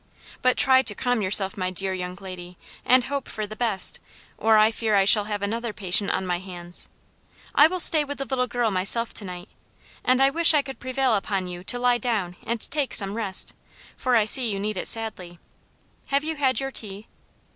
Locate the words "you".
11.47-11.63, 14.51-14.59, 16.23-16.35